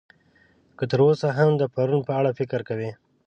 که 0.77 0.83
تر 0.91 0.99
اوسه 1.05 1.27
هم 1.37 1.49
د 1.57 1.63
پرون 1.73 1.99
په 2.07 2.11
اړه 2.19 2.31
فکر 2.39 2.59
کوئ. 2.69 2.89